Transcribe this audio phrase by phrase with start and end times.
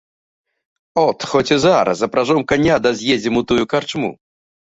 [1.07, 4.09] От, хоць і зараз, запражом каня да з'ездзім у тую карчму.